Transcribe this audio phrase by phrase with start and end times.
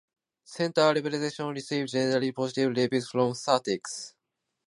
[0.45, 4.15] "Central Reservation" received generally positive reviews from critics.